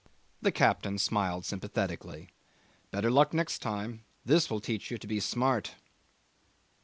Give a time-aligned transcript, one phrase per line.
[0.41, 2.29] The captain smiled sympathetically.
[2.89, 4.03] 'Better luck next time.
[4.25, 5.75] This will teach you to be smart.